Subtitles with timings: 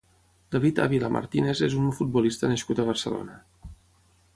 [0.55, 3.41] David Ávila Martínez és un futbolista nascut a Barcelona.